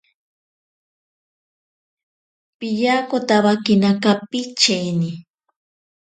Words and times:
Piyakotawakena 2.59 3.89
kapicheni. 4.03 5.11